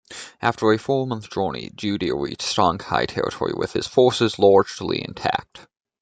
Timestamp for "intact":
5.07-5.67